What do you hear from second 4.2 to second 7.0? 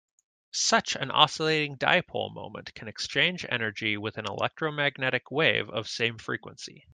electromagnetic wave of same frequency.